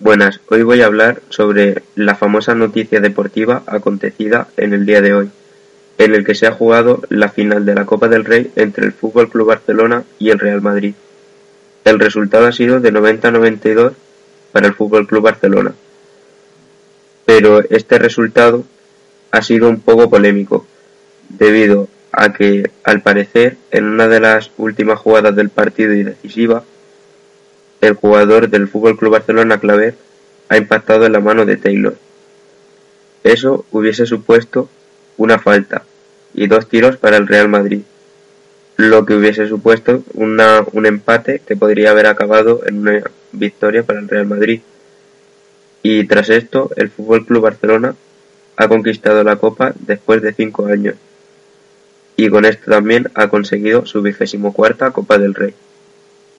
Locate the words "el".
4.72-4.86, 6.14-6.24, 8.86-8.92, 10.30-10.38, 11.84-11.98, 14.68-14.74, 27.80-27.94, 37.16-37.26, 43.98-44.08, 46.76-46.90